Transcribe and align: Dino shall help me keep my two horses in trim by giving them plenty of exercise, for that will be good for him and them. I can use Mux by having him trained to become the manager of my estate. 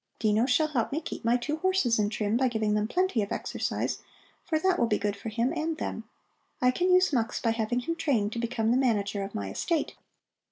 Dino 0.17 0.47
shall 0.47 0.69
help 0.69 0.91
me 0.91 0.99
keep 0.99 1.23
my 1.23 1.37
two 1.37 1.57
horses 1.57 1.99
in 1.99 2.09
trim 2.09 2.35
by 2.35 2.47
giving 2.47 2.73
them 2.73 2.87
plenty 2.87 3.21
of 3.21 3.31
exercise, 3.31 3.99
for 4.43 4.57
that 4.57 4.79
will 4.79 4.87
be 4.87 4.97
good 4.97 5.15
for 5.15 5.29
him 5.29 5.53
and 5.55 5.77
them. 5.77 6.05
I 6.59 6.71
can 6.71 6.91
use 6.91 7.13
Mux 7.13 7.39
by 7.39 7.51
having 7.51 7.81
him 7.81 7.95
trained 7.95 8.33
to 8.33 8.39
become 8.39 8.71
the 8.71 8.77
manager 8.77 9.21
of 9.21 9.35
my 9.35 9.51
estate. 9.51 9.93